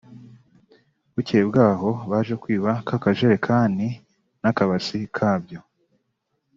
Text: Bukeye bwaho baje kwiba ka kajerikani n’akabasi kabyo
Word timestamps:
Bukeye 1.13 1.43
bwaho 1.49 1.89
baje 2.11 2.33
kwiba 2.41 2.71
ka 2.87 2.95
kajerikani 3.03 3.87
n’akabasi 4.41 4.99
kabyo 5.15 5.59